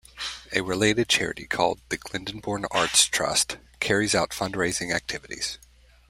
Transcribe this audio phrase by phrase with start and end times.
[0.51, 5.59] A related charity called the Glyndebourne Arts Trust carries out fund-raising activities.